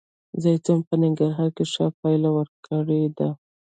زیتون 0.43 0.79
په 0.87 0.93
ننګرهار 1.01 1.49
کې 1.57 1.65
ښه 1.73 1.85
پایله 1.99 2.29
ورکړې 2.37 3.01
ده 3.17 3.29